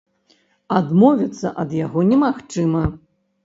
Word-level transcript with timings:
Адмовіцца 0.79 1.53
ад 1.67 1.77
яго 1.85 2.07
немагчыма. 2.11 2.83